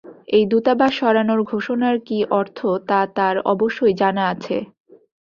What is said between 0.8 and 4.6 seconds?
সরানোর ঘোষণার কী অর্থ, তা তাঁর অবশ্যই জানা আছে।